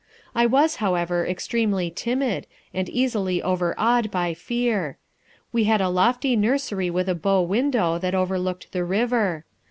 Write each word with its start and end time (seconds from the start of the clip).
I 0.33 0.47
was, 0.47 0.77
however, 0.77 1.27
extremely 1.27 1.91
timid, 1.91 2.47
and 2.73 2.89
easily 2.89 3.39
overawed 3.39 4.09
by 4.09 4.33
fear. 4.33 4.97
We 5.53 5.65
had 5.65 5.79
a 5.79 5.89
lofty 5.89 6.35
nursery 6.35 6.89
with 6.89 7.07
a 7.07 7.13
bow 7.13 7.43
window 7.43 7.99
that 7.99 8.15
overlooked 8.15 8.71
the 8.71 8.83
river. 8.83 9.45